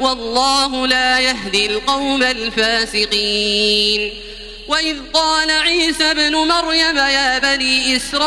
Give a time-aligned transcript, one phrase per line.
[0.00, 4.10] والله لا يهدي القوم الفاسقين.
[4.68, 8.24] وإذ قال عيسى ابن مريم يا بني إسرائيل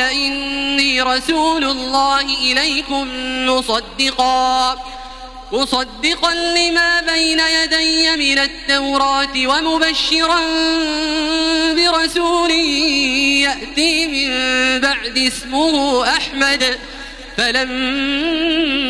[0.00, 3.08] إني رسول الله إليكم
[3.46, 4.78] مصدقا
[5.52, 10.40] مصدقا لما بين يدي من التوراة ومبشرا
[11.74, 12.50] برسول
[13.40, 14.30] يأتي من
[14.80, 16.78] بعد اسمه أحمد
[17.36, 18.89] فلما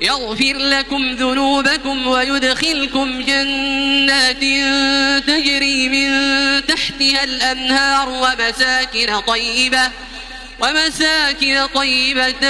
[0.00, 4.40] يغفر لكم ذنوبكم ويدخلكم جنات
[5.26, 6.10] تجري من
[6.66, 9.90] تحتها الأنهار ومساكن طيبة
[10.60, 12.40] ومساكن طيبة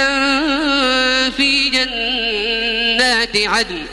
[1.29, 3.85] في جنات عدن.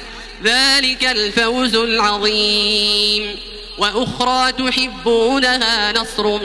[0.44, 3.36] ذلك الفوز العظيم.
[3.78, 6.38] وأخرى تحبونها نصر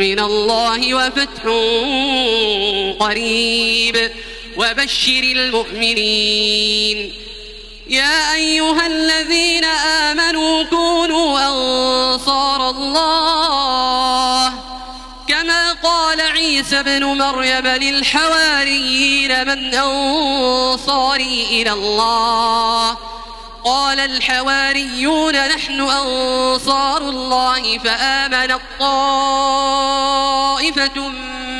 [0.00, 1.42] من الله وفتح
[2.98, 4.10] قريب.
[4.56, 7.12] وبشر المؤمنين.
[7.88, 14.52] يا أيها الذين آمنوا كونوا أنصار الله.
[15.28, 22.96] كما قال عيسى ابن مريم للحواريين من أنصاري إلى الله.
[23.64, 29.76] قال الحواريون نحن أنصار الله فآمن الطائفة